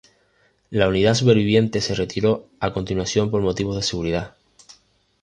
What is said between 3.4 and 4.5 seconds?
motivos de seguridad.